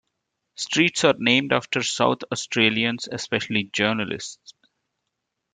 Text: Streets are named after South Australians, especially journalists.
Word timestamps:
Streets 0.55 1.03
are 1.03 1.13
named 1.19 1.53
after 1.53 1.83
South 1.83 2.23
Australians, 2.31 3.07
especially 3.11 3.65
journalists. 3.65 4.55